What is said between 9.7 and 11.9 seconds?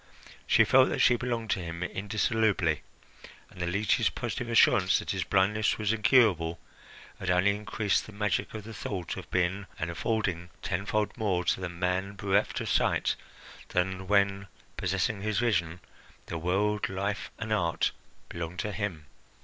and affording tenfold more to the